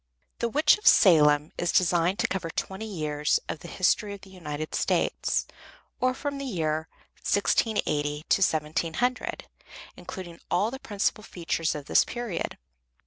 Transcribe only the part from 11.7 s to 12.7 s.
of this period.